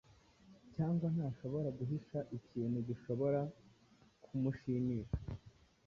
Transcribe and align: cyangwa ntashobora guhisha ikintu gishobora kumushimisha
cyangwa 0.75 1.05
ntashobora 1.15 1.69
guhisha 1.79 2.19
ikintu 2.37 2.77
gishobora 2.87 3.39
kumushimisha 4.23 5.17